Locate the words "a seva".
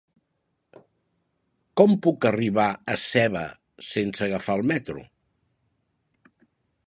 2.95-3.45